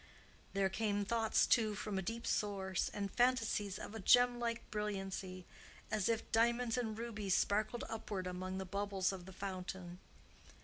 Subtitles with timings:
[0.53, 5.45] There came thoughts, too, from a deep source, and fantasies of a gemlike brilliancy,
[5.91, 9.99] as if diamonds and rubies sparkled upward among the bubbles of the fountain.